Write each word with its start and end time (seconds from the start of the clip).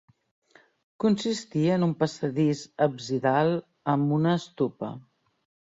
Consistia 1.03 1.75
en 1.81 1.85
un 1.89 1.93
passadís 2.01 2.65
absidal 2.87 3.55
amb 3.97 4.19
una 4.21 4.37
stupa. 4.51 4.93